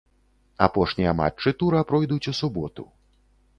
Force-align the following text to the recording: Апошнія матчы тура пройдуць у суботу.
Апошнія 0.67 1.11
матчы 1.19 1.53
тура 1.61 1.79
пройдуць 1.93 2.19
у 2.35 2.35
суботу. 2.41 2.83